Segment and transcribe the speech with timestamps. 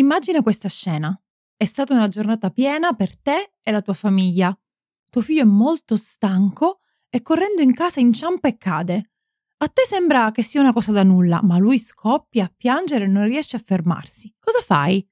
[0.00, 1.14] Immagina questa scena.
[1.54, 4.58] È stata una giornata piena per te e la tua famiglia.
[5.10, 6.80] Tuo figlio è molto stanco
[7.10, 9.10] e correndo in casa inciampa e cade.
[9.58, 13.08] A te sembra che sia una cosa da nulla, ma lui scoppia a piangere e
[13.08, 14.34] non riesce a fermarsi.
[14.38, 15.06] Cosa fai?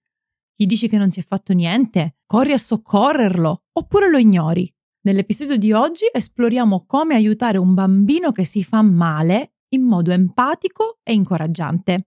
[0.54, 2.16] Gli dici che non si è fatto niente?
[2.24, 3.64] Corri a soccorrerlo?
[3.72, 4.74] Oppure lo ignori?
[5.02, 11.00] Nell'episodio di oggi esploriamo come aiutare un bambino che si fa male in modo empatico
[11.02, 12.06] e incoraggiante.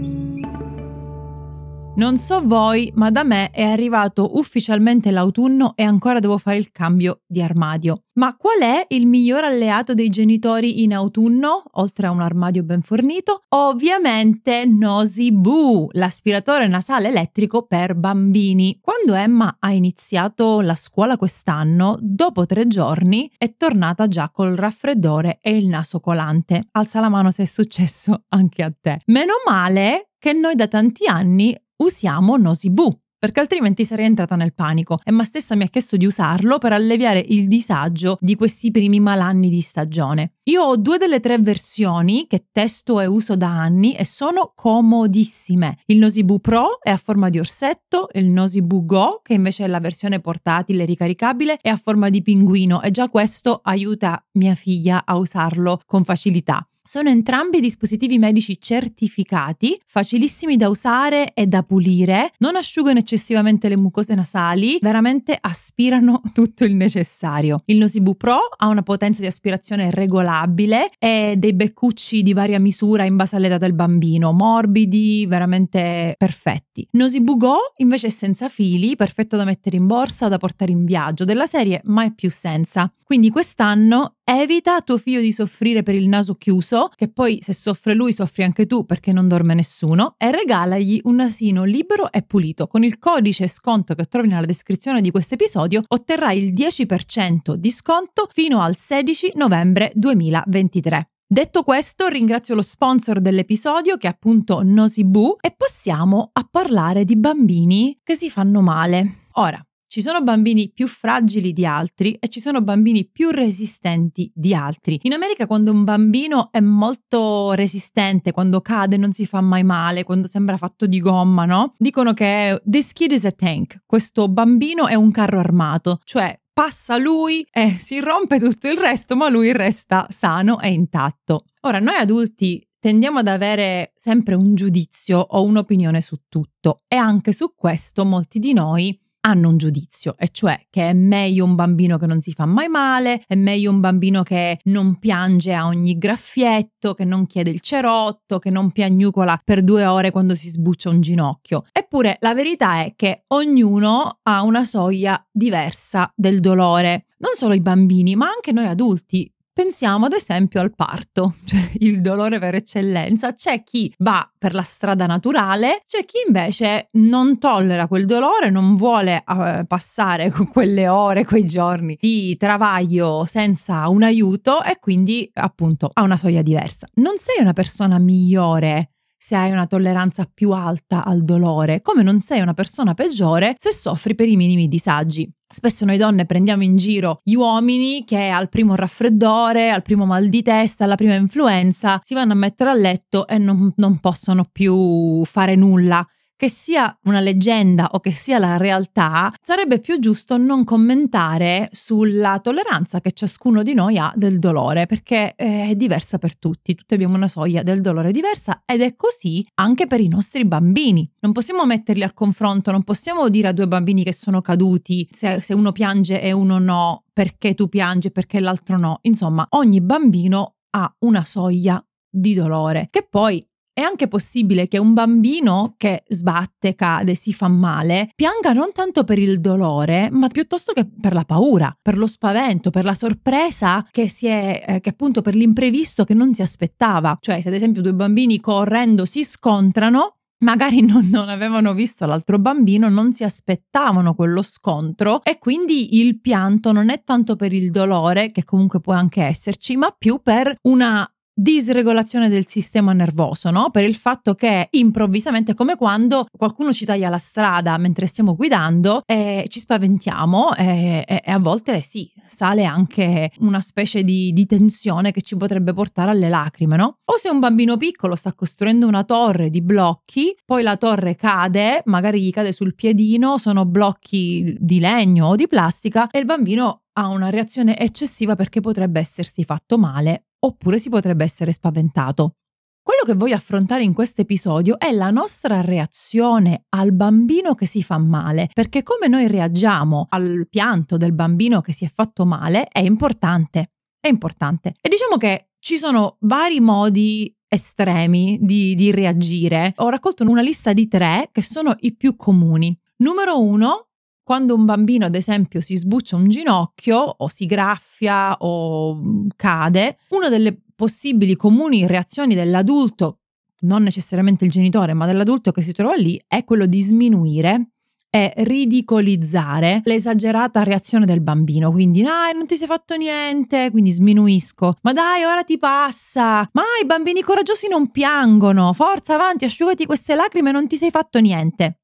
[1.93, 6.71] Non so voi, ma da me è arrivato ufficialmente l'autunno e ancora devo fare il
[6.71, 8.03] cambio di armadio.
[8.13, 12.81] Ma qual è il miglior alleato dei genitori in autunno, oltre a un armadio ben
[12.81, 13.43] fornito?
[13.49, 18.79] Ovviamente Nosy Boo, l'aspiratore nasale elettrico per bambini.
[18.81, 25.39] Quando Emma ha iniziato la scuola quest'anno, dopo tre giorni è tornata già col raffreddore
[25.41, 26.69] e il naso colante.
[26.71, 29.01] Alza la mano se è successo anche a te.
[29.07, 34.99] Meno male che noi da tanti anni usiamo Nosibu perché altrimenti sarei entrata nel panico.
[35.03, 39.47] Emma stessa mi ha chiesto di usarlo per alleviare il disagio di questi primi malanni
[39.47, 40.37] di stagione.
[40.45, 45.77] Io ho due delle tre versioni che testo e uso da anni e sono comodissime.
[45.85, 49.79] Il Nosibu Pro è a forma di orsetto, il Nosibu Go, che invece è la
[49.79, 55.15] versione portatile ricaricabile, è a forma di pinguino e già questo aiuta mia figlia a
[55.17, 56.65] usarlo con facilità.
[56.91, 63.77] Sono entrambi dispositivi medici certificati, facilissimi da usare e da pulire, non asciugano eccessivamente le
[63.77, 67.61] mucose nasali, veramente aspirano tutto il necessario.
[67.67, 73.05] Il Nosibu Pro ha una potenza di aspirazione regolabile e dei beccucci di varia misura
[73.05, 76.85] in base all'età del bambino, morbidi, veramente perfetti.
[76.91, 80.83] Nosibu Go invece è senza fili, perfetto da mettere in borsa o da portare in
[80.83, 82.91] viaggio, della serie mai più senza.
[83.11, 87.53] Quindi quest'anno evita a tuo figlio di soffrire per il naso chiuso, che poi se
[87.53, 92.21] soffre lui soffri anche tu perché non dorme nessuno, e regalagli un nasino libero e
[92.21, 92.67] pulito.
[92.67, 97.69] Con il codice sconto che trovi nella descrizione di questo episodio otterrai il 10% di
[97.69, 101.09] sconto fino al 16 novembre 2023.
[101.31, 107.15] Detto questo, ringrazio lo sponsor dell'episodio che è appunto Nosibu e passiamo a parlare di
[107.15, 109.27] bambini che si fanno male.
[109.35, 114.55] Ora, ci sono bambini più fragili di altri e ci sono bambini più resistenti di
[114.55, 114.97] altri.
[115.01, 120.05] In America quando un bambino è molto resistente, quando cade non si fa mai male,
[120.05, 121.73] quando sembra fatto di gomma, no?
[121.77, 126.95] Dicono che this kid is a tank, questo bambino è un carro armato, cioè passa
[126.95, 131.47] lui e si rompe tutto il resto, ma lui resta sano e intatto.
[131.63, 137.33] Ora, noi adulti tendiamo ad avere sempre un giudizio o un'opinione su tutto e anche
[137.33, 141.97] su questo molti di noi hanno un giudizio, e cioè che è meglio un bambino
[141.97, 145.97] che non si fa mai male, è meglio un bambino che non piange a ogni
[145.97, 150.89] graffietto, che non chiede il cerotto, che non piagnucola per due ore quando si sbuccia
[150.89, 151.65] un ginocchio.
[151.71, 157.05] Eppure la verità è che ognuno ha una soglia diversa del dolore.
[157.17, 159.31] Non solo i bambini, ma anche noi adulti.
[159.53, 163.33] Pensiamo ad esempio al parto, cioè il dolore per eccellenza.
[163.33, 168.77] C'è chi va per la strada naturale, c'è chi invece non tollera quel dolore, non
[168.77, 175.89] vuole uh, passare quelle ore, quei giorni di travaglio senza un aiuto e quindi appunto
[175.91, 176.87] ha una soglia diversa.
[176.95, 182.21] Non sei una persona migliore se hai una tolleranza più alta al dolore, come non
[182.21, 185.29] sei una persona peggiore se soffri per i minimi disagi.
[185.51, 190.29] Spesso noi donne prendiamo in giro gli uomini che al primo raffreddore, al primo mal
[190.29, 194.47] di testa, alla prima influenza si vanno a mettere a letto e non, non possono
[194.49, 196.07] più fare nulla
[196.41, 202.39] che sia una leggenda o che sia la realtà, sarebbe più giusto non commentare sulla
[202.39, 206.95] tolleranza che ciascuno di noi ha del dolore, perché eh, è diversa per tutti, tutti
[206.95, 211.07] abbiamo una soglia del dolore diversa ed è così anche per i nostri bambini.
[211.19, 215.41] Non possiamo metterli al confronto, non possiamo dire a due bambini che sono caduti se,
[215.41, 218.97] se uno piange e uno no, perché tu piangi e perché l'altro no.
[219.03, 224.93] Insomma, ogni bambino ha una soglia di dolore, che poi è anche possibile che un
[224.93, 230.73] bambino che sbatte, cade, si fa male, pianga non tanto per il dolore, ma piuttosto
[230.73, 234.89] che per la paura, per lo spavento, per la sorpresa che si è, eh, che
[234.89, 237.17] appunto per l'imprevisto che non si aspettava.
[237.19, 242.39] Cioè, se ad esempio due bambini correndo si scontrano, magari non, non, avevano visto l'altro
[242.39, 247.71] bambino, non si aspettavano quello scontro e quindi il pianto non è tanto per il
[247.71, 253.69] dolore, che comunque può anche esserci, ma più per una disregolazione del sistema nervoso, no?
[253.71, 259.01] Per il fatto che improvvisamente, come quando qualcuno ci taglia la strada mentre stiamo guidando
[259.05, 264.45] e ci spaventiamo e, e, e a volte sì, sale anche una specie di, di,
[264.45, 266.97] tensione che ci potrebbe portare alle lacrime, no?
[267.05, 271.81] O se un bambino piccolo sta costruendo una torre di blocchi, poi la torre cade,
[271.85, 276.81] magari gli cade sul piedino, sono blocchi di legno o di plastica e il bambino
[276.93, 282.35] ha una reazione eccessiva perché potrebbe essersi fatto male oppure si potrebbe essere spaventato.
[282.83, 287.83] Quello che voglio affrontare in questo episodio è la nostra reazione al bambino che si
[287.83, 292.67] fa male, perché come noi reagiamo al pianto del bambino che si è fatto male
[292.67, 293.73] è importante.
[293.99, 294.73] È importante.
[294.81, 299.73] E diciamo che ci sono vari modi estremi di, di reagire.
[299.77, 302.75] Ho raccolto una lista di tre che sono i più comuni.
[302.97, 303.89] Numero uno,
[304.23, 309.97] quando un bambino, ad esempio, si sbuccia un ginocchio o si graffia o mm, cade,
[310.09, 313.19] una delle possibili comuni reazioni dell'adulto,
[313.61, 317.71] non necessariamente il genitore, ma dell'adulto che si trova lì, è quello di sminuire
[318.13, 321.71] e ridicolizzare l'esagerata reazione del bambino.
[321.71, 324.75] Quindi, dai, non ti sei fatto niente, quindi sminuisco.
[324.81, 326.47] Ma dai, ora ti passa.
[326.51, 328.73] Ma i bambini coraggiosi non piangono.
[328.73, 331.80] Forza, avanti, asciugati queste lacrime, non ti sei fatto niente.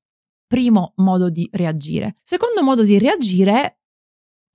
[0.47, 2.15] Primo modo di reagire.
[2.23, 3.79] Secondo modo di reagire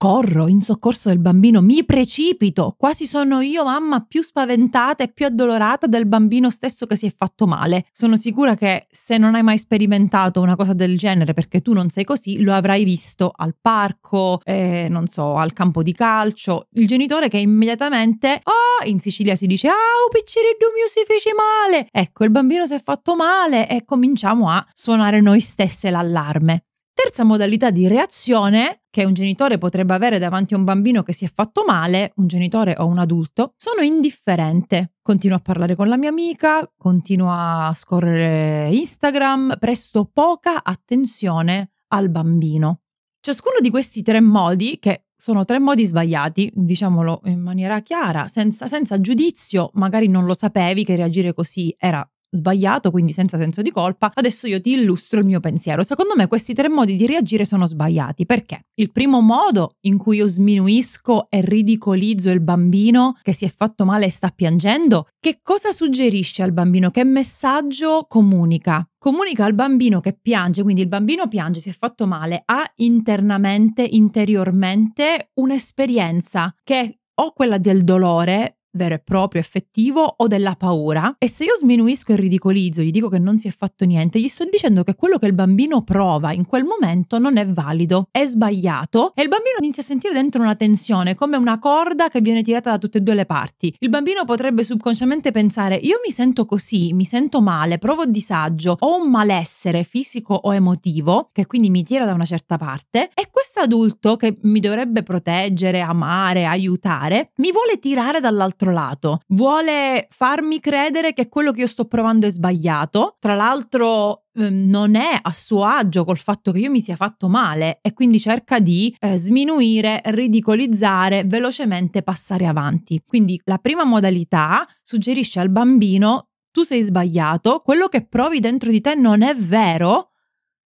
[0.03, 5.27] Corro in soccorso del bambino, mi precipito, quasi sono io mamma più spaventata e più
[5.27, 7.85] addolorata del bambino stesso che si è fatto male.
[7.93, 11.89] Sono sicura che se non hai mai sperimentato una cosa del genere perché tu non
[11.89, 16.67] sei così, lo avrai visto al parco, eh, non so, al campo di calcio.
[16.73, 21.31] Il genitore che immediatamente, oh, in Sicilia si dice, ah, oh, picciriddu mio si fece
[21.33, 21.87] male.
[21.93, 26.65] Ecco, il bambino si è fatto male e cominciamo a suonare noi stesse l'allarme.
[26.95, 31.25] Terza modalità di reazione che un genitore potrebbe avere davanti a un bambino che si
[31.25, 34.93] è fatto male, un genitore o un adulto, sono indifferente.
[35.01, 42.11] Continuo a parlare con la mia amica, continuo a scorrere Instagram, presto poca attenzione al
[42.11, 42.81] bambino.
[43.21, 48.67] Ciascuno di questi tre modi, che sono tre modi sbagliati, diciamolo in maniera chiara, senza,
[48.67, 53.71] senza giudizio, magari non lo sapevi che reagire così era sbagliato, quindi senza senso di
[53.71, 55.83] colpa, adesso io ti illustro il mio pensiero.
[55.83, 58.27] Secondo me questi tre modi di reagire sono sbagliati.
[58.27, 58.67] Perché?
[58.75, 63.85] Il primo modo in cui io sminuisco e ridicolizzo il bambino che si è fatto
[63.85, 66.91] male e sta piangendo, che cosa suggerisce al bambino?
[66.91, 68.87] Che messaggio comunica?
[68.99, 73.83] Comunica al bambino che piange, quindi il bambino piange, si è fatto male, ha internamente,
[73.83, 81.15] interiormente un'esperienza che è o quella del dolore vero e proprio, effettivo o della paura.
[81.19, 84.29] E se io sminuisco e ridicolizzo, gli dico che non si è fatto niente, gli
[84.29, 88.25] sto dicendo che quello che il bambino prova in quel momento non è valido, è
[88.25, 92.43] sbagliato e il bambino inizia a sentire dentro una tensione, come una corda che viene
[92.43, 93.75] tirata da tutte e due le parti.
[93.79, 99.03] Il bambino potrebbe subconsciamente pensare io mi sento così, mi sento male, provo disagio, ho
[99.03, 103.61] un malessere fisico o emotivo che quindi mi tira da una certa parte e questo
[103.61, 110.61] adulto che mi dovrebbe proteggere, amare, aiutare, mi vuole tirare dall'altro dall'altro lato, vuole farmi
[110.61, 115.33] credere che quello che io sto provando è sbagliato, tra l'altro ehm, non è a
[115.33, 119.17] suo agio col fatto che io mi sia fatto male e quindi cerca di eh,
[119.17, 123.03] sminuire, ridicolizzare, velocemente passare avanti.
[123.05, 128.83] Quindi la prima modalità suggerisce al bambino tu sei sbagliato, quello che provi dentro di
[128.83, 130.11] te non è vero,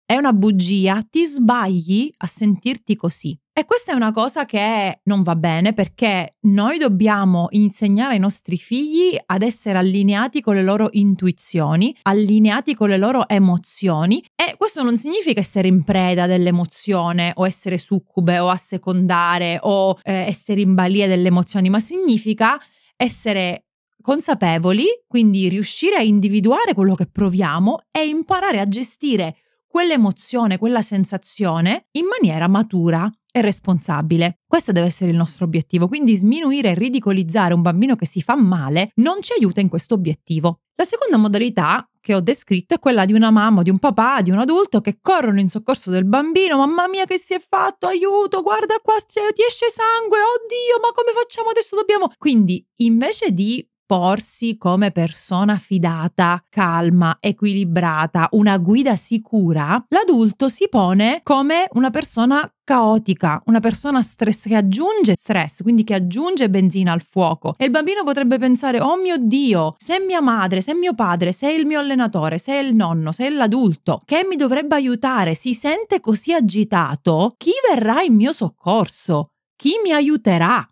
[0.04, 3.36] è una bugia, ti sbagli a sentirti così.
[3.54, 8.56] E questa è una cosa che non va bene perché noi dobbiamo insegnare ai nostri
[8.56, 14.82] figli ad essere allineati con le loro intuizioni, allineati con le loro emozioni e questo
[14.82, 20.72] non significa essere in preda dell'emozione o essere succube o assecondare o eh, essere in
[20.72, 22.58] balia delle emozioni, ma significa
[22.96, 23.66] essere
[24.00, 31.88] consapevoli, quindi riuscire a individuare quello che proviamo e imparare a gestire quell'emozione, quella sensazione
[31.92, 34.38] in maniera matura e responsabile.
[34.46, 38.36] Questo deve essere il nostro obiettivo, quindi sminuire e ridicolizzare un bambino che si fa
[38.36, 40.60] male non ci aiuta in questo obiettivo.
[40.74, 44.30] La seconda modalità che ho descritto è quella di una mamma, di un papà, di
[44.30, 48.42] un adulto che corrono in soccorso del bambino, mamma mia che si è fatto, aiuto,
[48.42, 52.12] guarda qua ti esce sangue, oddio, ma come facciamo adesso dobbiamo...
[52.18, 61.20] Quindi invece di porsi come persona fidata, calma, equilibrata, una guida sicura, l'adulto si pone
[61.22, 67.02] come una persona caotica, una persona stress che aggiunge stress, quindi che aggiunge benzina al
[67.02, 67.54] fuoco.
[67.58, 71.50] E il bambino potrebbe pensare: "Oh mio Dio, se mia madre, se mio padre, se
[71.52, 76.32] il mio allenatore, se il nonno, se l'adulto che mi dovrebbe aiutare si sente così
[76.32, 79.32] agitato, chi verrà in mio soccorso?
[79.56, 80.66] Chi mi aiuterà?"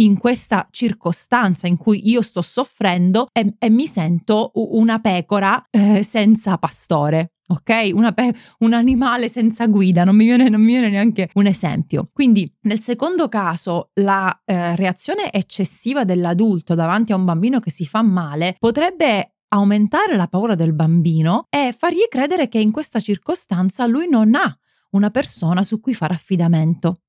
[0.00, 6.02] In questa circostanza in cui io sto soffrendo e, e mi sento una pecora eh,
[6.02, 7.32] senza pastore.
[7.50, 8.12] Ok?
[8.12, 12.10] Pe- un animale senza guida, non mi, viene, non mi, viene, neanche un esempio.
[12.12, 17.86] Quindi, nel secondo caso, la eh, reazione eccessiva dell'adulto davanti a un bambino che si
[17.86, 23.86] fa male potrebbe aumentare la paura del bambino e fargli credere che in questa circostanza
[23.86, 24.58] lui non ha
[24.90, 27.00] una persona su cui fare affidamento.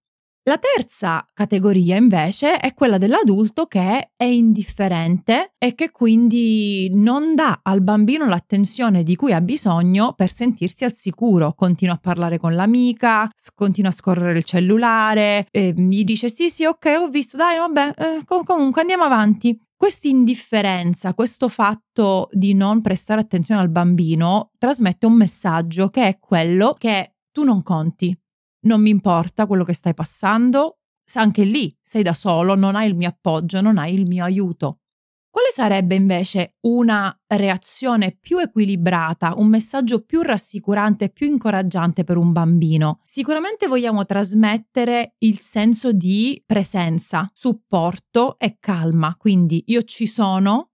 [0.50, 7.60] La terza categoria invece è quella dell'adulto che è indifferente e che quindi non dà
[7.62, 11.54] al bambino l'attenzione di cui ha bisogno per sentirsi al sicuro.
[11.54, 16.96] Continua a parlare con l'amica, continua a scorrere il cellulare, gli dice sì sì ok
[17.00, 19.56] ho visto, dai vabbè eh, comunque andiamo avanti.
[19.76, 26.18] Questa indifferenza, questo fatto di non prestare attenzione al bambino trasmette un messaggio che è
[26.18, 28.20] quello che tu non conti,
[28.62, 30.80] non mi importa quello che stai passando,
[31.14, 34.80] anche lì sei da solo, non hai il mio appoggio, non hai il mio aiuto.
[35.32, 42.32] Quale sarebbe invece una reazione più equilibrata, un messaggio più rassicurante, più incoraggiante per un
[42.32, 43.02] bambino?
[43.06, 50.72] Sicuramente vogliamo trasmettere il senso di presenza, supporto e calma, quindi io ci sono,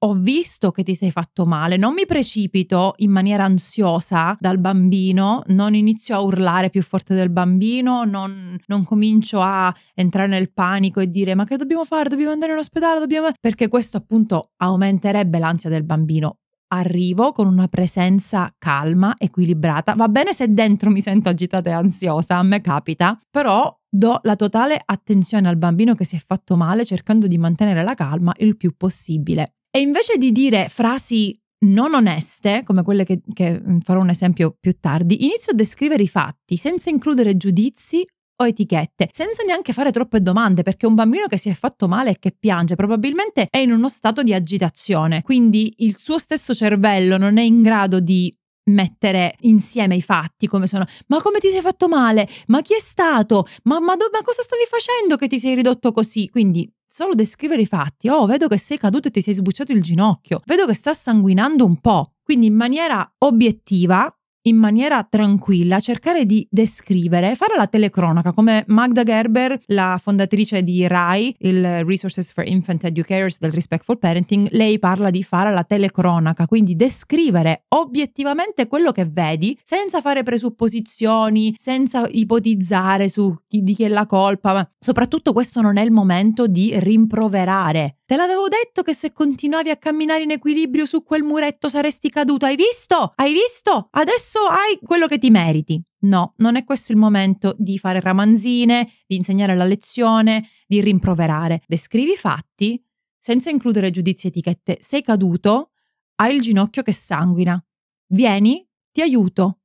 [0.00, 5.42] ho visto che ti sei fatto male, non mi precipito in maniera ansiosa dal bambino,
[5.46, 11.00] non inizio a urlare più forte del bambino, non, non comincio a entrare nel panico
[11.00, 13.30] e dire ma che dobbiamo fare, dobbiamo andare in ospedale, dobbiamo...
[13.40, 16.38] perché questo appunto aumenterebbe l'ansia del bambino.
[16.70, 19.94] Arrivo con una presenza calma, equilibrata.
[19.94, 24.36] Va bene se dentro mi sento agitata e ansiosa, a me capita, però do la
[24.36, 28.58] totale attenzione al bambino che si è fatto male cercando di mantenere la calma il
[28.58, 29.54] più possibile.
[29.70, 34.56] E invece di dire frasi non oneste, come quelle che, che mm, farò un esempio
[34.58, 38.06] più tardi, inizio a descrivere i fatti senza includere giudizi
[38.40, 42.10] o etichette, senza neanche fare troppe domande, perché un bambino che si è fatto male
[42.10, 47.16] e che piange probabilmente è in uno stato di agitazione, quindi il suo stesso cervello
[47.16, 48.32] non è in grado di
[48.68, 52.28] mettere insieme i fatti come sono ma come ti sei fatto male?
[52.48, 53.46] Ma chi è stato?
[53.64, 56.28] Ma, ma, do, ma cosa stavi facendo che ti sei ridotto così?
[56.28, 58.08] Quindi solo descrivere i fatti.
[58.08, 60.40] Oh, vedo che sei caduto e ti sei sbucciato il ginocchio.
[60.46, 62.14] Vedo che sta sanguinando un po'.
[62.24, 64.12] Quindi in maniera obiettiva
[64.48, 70.86] in maniera tranquilla, cercare di descrivere, fare la telecronaca, come Magda Gerber, la fondatrice di
[70.86, 76.46] RAI, il Resources for Infant Educators del Respectful Parenting, lei parla di fare la telecronaca,
[76.46, 83.84] quindi descrivere obiettivamente quello che vedi, senza fare presupposizioni, senza ipotizzare su chi, di chi
[83.84, 88.80] è la colpa, ma soprattutto questo non è il momento di rimproverare Te l'avevo detto
[88.80, 92.46] che se continuavi a camminare in equilibrio su quel muretto saresti caduto.
[92.46, 93.12] Hai visto?
[93.16, 93.88] Hai visto?
[93.90, 95.78] Adesso hai quello che ti meriti.
[96.04, 101.60] No, non è questo il momento di fare ramanzine, di insegnare la lezione, di rimproverare.
[101.66, 102.82] Descrivi i fatti
[103.18, 104.78] senza includere giudizi e etichette.
[104.80, 105.72] Sei caduto,
[106.14, 107.62] hai il ginocchio che sanguina.
[108.06, 109.57] Vieni, ti aiuto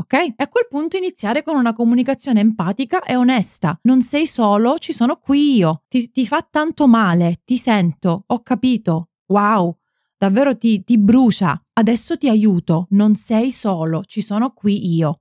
[0.00, 0.12] ok?
[0.12, 3.78] E a quel punto iniziare con una comunicazione empatica e onesta.
[3.82, 5.82] Non sei solo, ci sono qui io.
[5.88, 9.10] Ti, ti fa tanto male, ti sento, ho capito.
[9.26, 9.76] Wow,
[10.16, 11.60] davvero ti, ti brucia.
[11.72, 15.18] Adesso ti aiuto, non sei solo, ci sono qui io.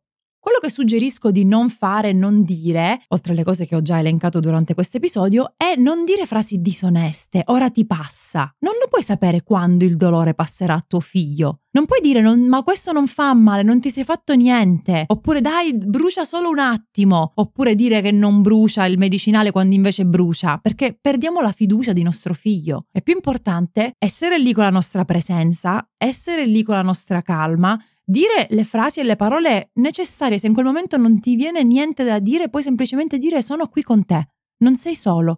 [0.47, 3.99] Quello che suggerisco di non fare e non dire, oltre alle cose che ho già
[3.99, 8.55] elencato durante questo episodio, è non dire frasi disoneste, ora ti passa.
[8.59, 11.63] Non lo puoi sapere quando il dolore passerà a tuo figlio.
[11.77, 15.41] Non puoi dire non, ma questo non fa male, non ti sei fatto niente, oppure
[15.41, 20.57] dai, brucia solo un attimo, oppure dire che non brucia il medicinale quando invece brucia,
[20.57, 22.85] perché perdiamo la fiducia di nostro figlio.
[22.91, 27.79] È più importante essere lì con la nostra presenza, essere lì con la nostra calma,
[28.03, 32.03] dire le frasi e le parole necessarie se in quel momento non ti viene niente
[32.03, 34.29] da dire, puoi semplicemente dire sono qui con te,
[34.63, 35.37] non sei solo,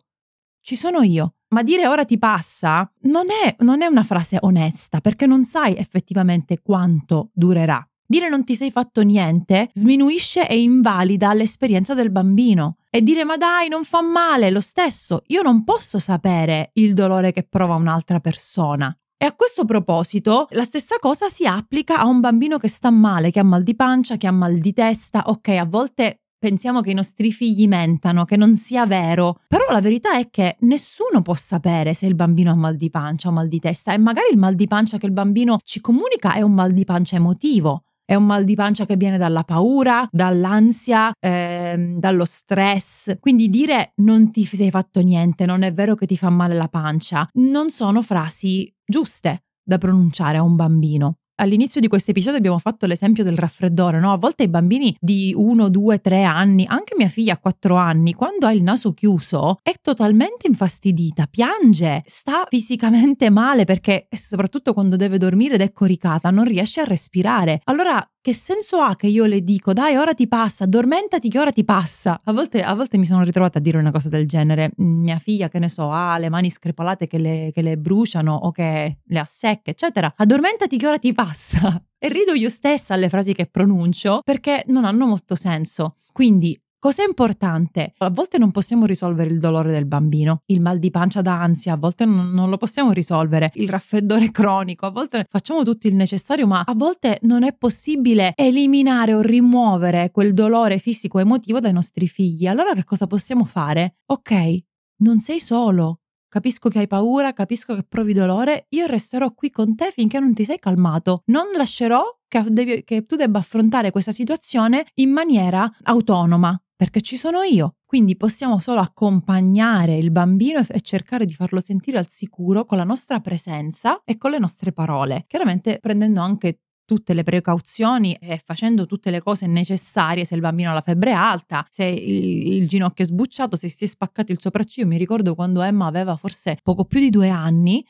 [0.61, 1.33] ci sono io.
[1.49, 5.75] Ma dire ora ti passa non è, non è una frase onesta perché non sai
[5.75, 7.83] effettivamente quanto durerà.
[8.05, 12.77] Dire non ti sei fatto niente sminuisce e invalida l'esperienza del bambino.
[12.89, 15.21] E dire ma dai, non fa male, lo stesso.
[15.27, 18.95] Io non posso sapere il dolore che prova un'altra persona.
[19.15, 23.31] E a questo proposito, la stessa cosa si applica a un bambino che sta male,
[23.31, 25.23] che ha mal di pancia, che ha mal di testa.
[25.25, 29.41] Ok, a volte pensiamo che i nostri figli mentano, che non sia vero.
[29.47, 33.27] Però la verità è che nessuno può sapere se il bambino ha mal di pancia
[33.27, 36.33] o mal di testa e magari il mal di pancia che il bambino ci comunica
[36.33, 37.83] è un mal di pancia emotivo.
[38.09, 43.19] È un mal di pancia che viene dalla paura, dall'ansia, ehm, dallo stress.
[43.19, 46.69] Quindi dire non ti sei fatto niente, non è vero che ti fa male la
[46.69, 52.59] pancia, non sono frasi giuste da pronunciare a un bambino all'inizio di questo episodio abbiamo
[52.59, 54.11] fatto l'esempio del raffreddore, no?
[54.11, 58.13] A volte i bambini di 1, 2, 3 anni, anche mia figlia a 4 anni,
[58.13, 64.95] quando ha il naso chiuso è totalmente infastidita, piange, sta fisicamente male perché soprattutto quando
[64.95, 67.61] deve dormire ed è coricata non riesce a respirare.
[67.65, 71.51] Allora che senso ha che io le dico dai ora ti passa, addormentati che ora
[71.51, 72.19] ti passa?
[72.23, 75.19] A volte, a volte mi sono ritrovata a dire una cosa del genere, mm, mia
[75.19, 78.99] figlia che ne so ha le mani screpolate che le, che le bruciano o che
[79.03, 81.81] le ha secche eccetera, addormentati che ora ti passa.
[82.01, 85.97] E rido io stessa alle frasi che pronuncio perché non hanno molto senso.
[86.13, 87.91] Quindi Cos'è importante?
[87.97, 91.73] A volte non possiamo risolvere il dolore del bambino, il mal di pancia da ansia,
[91.73, 95.95] a volte non, non, lo possiamo risolvere, il raffreddore cronico, a volte facciamo tutto il
[95.95, 101.73] necessario, ma a volte non è possibile eliminare o rimuovere quel dolore fisico emotivo dai
[101.73, 102.47] nostri figli.
[102.47, 103.97] Allora che cosa possiamo fare?
[104.05, 104.55] Ok,
[104.99, 105.98] non sei solo.
[106.29, 110.35] Capisco che hai paura, capisco che provi dolore, io resterò qui con te finché non
[110.35, 111.23] ti sei calmato.
[111.25, 117.17] Non lascerò che, devi, che tu debba affrontare questa situazione in maniera autonoma perché ci
[117.17, 117.77] sono io.
[117.83, 122.83] Quindi possiamo solo accompagnare il bambino e cercare di farlo sentire al sicuro con la
[122.83, 126.59] nostra presenza e con le nostre parole, chiaramente prendendo anche
[126.89, 131.11] tutte le precauzioni e facendo tutte le cose necessarie se il bambino ha la febbre
[131.11, 134.87] alta, se il, il, ginocchio è sbucciato, se si è spaccato il sopracciglio.
[134.87, 137.85] Mi ricordo quando Emma aveva forse poco più di due anni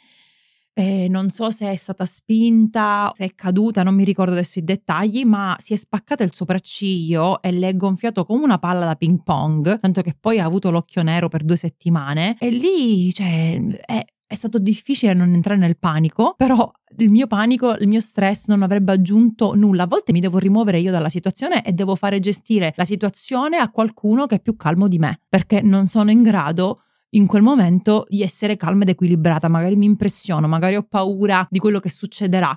[0.74, 4.64] eh, non so se è stata spinta, se è caduta, non mi ricordo adesso i
[4.64, 8.96] dettagli, ma si è spaccata il sopracciglio e le è gonfiato come una palla da
[8.96, 12.36] ping pong, tanto che poi ha avuto l'occhio nero per due settimane.
[12.40, 17.74] E lì, cioè, è, è stato difficile non entrare nel panico, però il mio panico,
[17.74, 19.84] il mio stress non avrebbe aggiunto nulla.
[19.84, 23.72] A volte mi devo rimuovere io dalla situazione e devo fare gestire la situazione a
[23.72, 26.84] qualcuno che è più calmo di me, perché non sono in grado
[27.14, 31.58] in quel momento di essere calma ed equilibrata, magari mi impressiono, magari ho paura di
[31.58, 32.56] quello che succederà.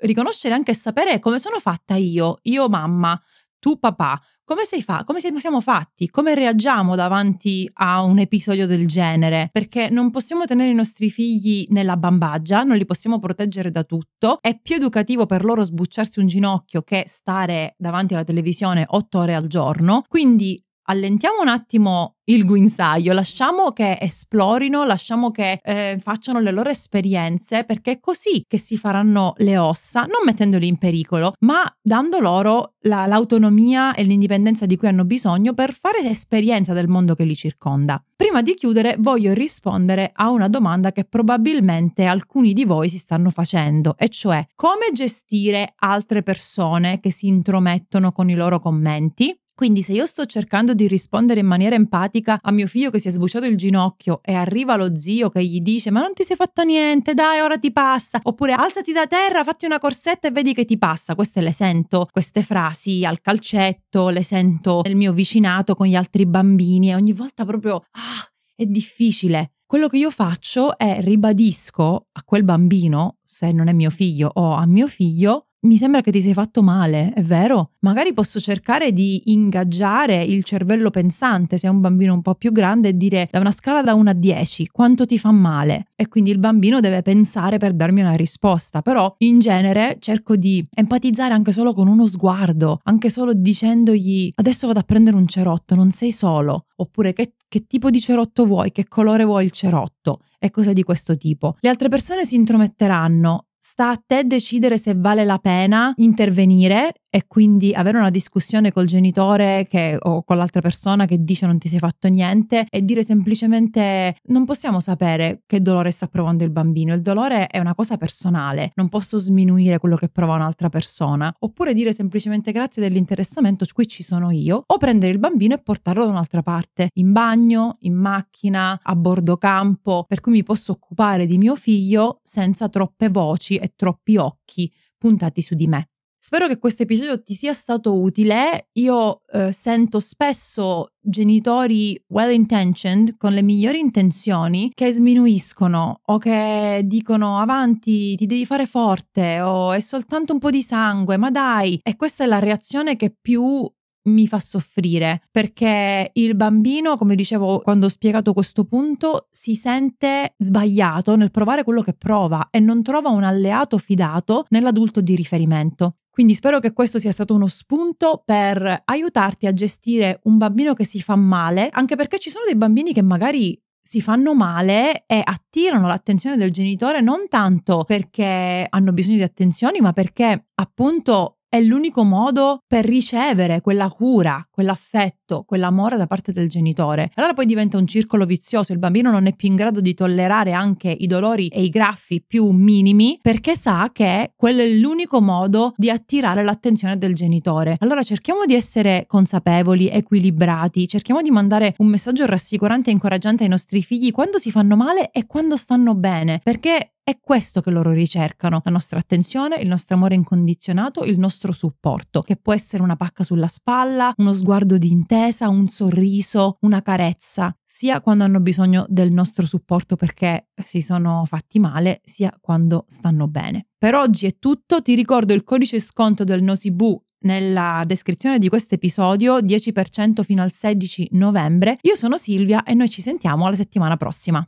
[0.00, 3.18] Riconoscere anche e sapere come sono fatta io, io mamma,
[3.58, 6.10] tu papà, come, sei fa- come siamo fatti?
[6.10, 9.48] Come reagiamo davanti a un episodio del genere?
[9.50, 14.38] Perché non possiamo tenere i nostri figli nella bambaggia, non li possiamo proteggere da tutto.
[14.40, 19.34] È più educativo per loro sbucciarsi un ginocchio che stare davanti alla televisione otto ore
[19.34, 20.04] al giorno.
[20.08, 26.70] Quindi allentiamo un attimo il guinzaglio, lasciamo che esplorino, lasciamo che eh, facciano le loro
[26.70, 32.20] esperienze, perché è così che si faranno le ossa, non mettendoli in pericolo, ma dando
[32.20, 37.24] loro la, l'autonomia e l'indipendenza di cui hanno bisogno per fare esperienza del mondo che
[37.24, 38.02] li circonda.
[38.16, 43.28] Prima di chiudere voglio rispondere a una domanda che probabilmente alcuni di voi si stanno
[43.28, 49.82] facendo, e cioè come gestire altre persone che si intromettono con i loro commenti quindi
[49.82, 53.10] se io sto cercando di rispondere in maniera empatica a mio figlio che si è
[53.12, 56.64] sbucciato il ginocchio e arriva lo zio che gli dice ma non ti sei fatto
[56.64, 60.64] niente, dai ora ti passa, oppure alzati da terra, fatti una corsetta e vedi che
[60.64, 65.86] ti passa, queste le sento, queste frasi al calcetto, le sento nel mio vicinato con
[65.86, 69.52] gli altri bambini e ogni volta proprio ah, è difficile.
[69.66, 74.52] Quello che io faccio è ribadisco a quel bambino, se non è mio figlio o
[74.52, 77.70] a mio figlio, mi sembra che ti sei fatto male, è vero?
[77.80, 82.52] Magari posso cercare di ingaggiare il cervello pensante se è un bambino un po' più
[82.52, 85.86] grande e dire da una scala da 1 a 10 quanto ti fa male?
[85.96, 90.66] E quindi il bambino deve pensare per darmi una risposta, però in genere cerco di
[90.70, 95.74] empatizzare anche solo con uno sguardo, anche solo dicendogli adesso vado a prendere un cerotto,
[95.74, 100.20] non sei solo, oppure che, che tipo di cerotto vuoi, che colore vuoi il cerotto?
[100.38, 101.56] E cose di questo tipo.
[101.60, 107.28] Le altre persone si intrometteranno sta a te decidere se vale la pena intervenire e
[107.28, 111.68] quindi avere una discussione col genitore che, o con l'altra persona che dice non ti
[111.68, 116.92] sei fatto niente e dire semplicemente non possiamo sapere che dolore sta provando il bambino,
[116.92, 121.72] il dolore è una cosa personale, non posso sminuire quello che prova un'altra persona, oppure
[121.72, 126.10] dire semplicemente grazie dell'interessamento, qui ci sono io, o prendere il bambino e portarlo da
[126.10, 131.38] un'altra parte, in bagno, in macchina, a bordo campo, per cui mi posso occupare di
[131.38, 135.90] mio figlio senza troppe voci e troppi occhi puntati su di me.
[136.26, 138.68] Spero che questo episodio ti sia stato utile.
[138.78, 146.80] Io eh, sento spesso genitori well intentioned, con le migliori intenzioni, che sminuiscono o che
[146.86, 151.78] dicono avanti, ti devi fare forte o è soltanto un po' di sangue, ma dai.
[151.82, 153.70] E questa è la reazione che più
[154.04, 160.36] mi fa soffrire perché il bambino, come dicevo quando ho spiegato questo punto, si sente
[160.38, 165.96] sbagliato nel provare quello che prova e non trova un alleato fidato nell'adulto di riferimento.
[166.14, 170.84] Quindi spero che questo sia stato uno spunto per aiutarti a gestire un bambino che
[170.84, 175.20] si fa male, anche perché ci sono dei bambini che magari si fanno male e
[175.24, 181.60] attirano l'attenzione del genitore non tanto perché hanno bisogno di attenzioni, ma perché appunto è
[181.60, 187.12] l'unico modo per ricevere quella cura, quell'affetto, quell'amore da parte del genitore.
[187.14, 190.50] Allora poi diventa un circolo vizioso, il bambino non è più in grado di tollerare
[190.50, 195.74] anche i dolori e i graffi più minimi perché sa che quello è l'unico modo
[195.76, 197.76] di attirare l'attenzione del genitore.
[197.78, 203.48] Allora cerchiamo di essere consapevoli, equilibrati, cerchiamo di mandare un messaggio rassicurante e incoraggiante ai
[203.48, 207.92] nostri figli quando si fanno male e quando stanno bene, perché è questo che loro
[207.92, 212.96] ricercano, la nostra attenzione, il nostro amore incondizionato, il nostro supporto, che può essere una
[212.96, 218.86] pacca sulla spalla, uno sguardo di intesa, un sorriso, una carezza, sia quando hanno bisogno
[218.88, 223.66] del nostro supporto perché si sono fatti male, sia quando stanno bene.
[223.76, 228.76] Per oggi è tutto, ti ricordo il codice sconto del Nosibu nella descrizione di questo
[228.76, 231.76] episodio, 10% fino al 16 novembre.
[231.82, 234.46] Io sono Silvia e noi ci sentiamo la settimana prossima.